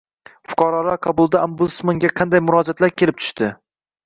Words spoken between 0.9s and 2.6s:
qabulida Ombudsmanga qanday